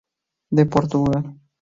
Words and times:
De 0.49 0.65
Portugal. 0.65 1.25